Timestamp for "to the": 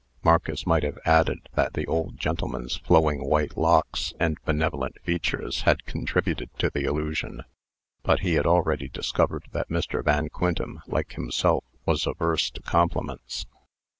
6.57-6.85